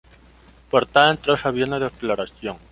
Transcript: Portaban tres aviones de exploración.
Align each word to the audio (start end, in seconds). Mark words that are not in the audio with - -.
Portaban 0.71 1.19
tres 1.19 1.45
aviones 1.45 1.79
de 1.79 1.85
exploración. 1.85 2.57